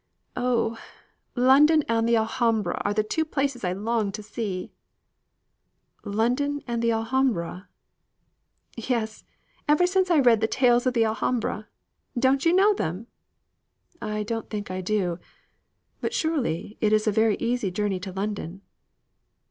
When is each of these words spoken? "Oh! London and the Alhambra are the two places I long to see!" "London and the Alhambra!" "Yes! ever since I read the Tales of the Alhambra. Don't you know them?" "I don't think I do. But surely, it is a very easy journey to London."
"Oh! 0.35 0.79
London 1.35 1.83
and 1.87 2.09
the 2.09 2.17
Alhambra 2.17 2.81
are 2.83 2.91
the 2.91 3.03
two 3.03 3.23
places 3.23 3.63
I 3.63 3.73
long 3.73 4.11
to 4.13 4.23
see!" 4.23 4.71
"London 6.03 6.63
and 6.65 6.81
the 6.81 6.91
Alhambra!" 6.91 7.69
"Yes! 8.75 9.23
ever 9.67 9.85
since 9.85 10.09
I 10.09 10.17
read 10.17 10.41
the 10.41 10.47
Tales 10.47 10.87
of 10.87 10.95
the 10.95 11.05
Alhambra. 11.05 11.67
Don't 12.17 12.45
you 12.47 12.51
know 12.53 12.73
them?" 12.73 13.05
"I 14.01 14.23
don't 14.23 14.49
think 14.49 14.71
I 14.71 14.81
do. 14.81 15.19
But 15.99 16.15
surely, 16.15 16.79
it 16.81 16.91
is 16.93 17.05
a 17.05 17.11
very 17.11 17.37
easy 17.39 17.69
journey 17.69 17.99
to 17.99 18.11
London." 18.11 18.63